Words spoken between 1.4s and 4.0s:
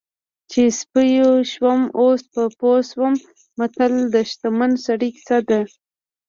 شومه اوس په پوه شومه متل